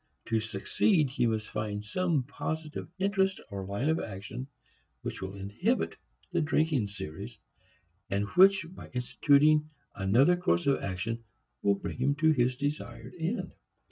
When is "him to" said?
11.99-12.31